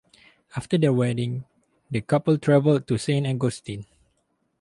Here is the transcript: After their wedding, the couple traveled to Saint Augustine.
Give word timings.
After 0.55 0.79
their 0.79 0.93
wedding, 0.93 1.45
the 1.91 2.01
couple 2.01 2.39
traveled 2.39 2.87
to 2.87 2.97
Saint 2.97 3.27
Augustine. 3.27 3.85